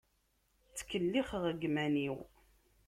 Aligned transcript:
Ttkellixeɣ 0.69 1.41
deg 1.49 1.61
yiman-iw. 1.63 2.17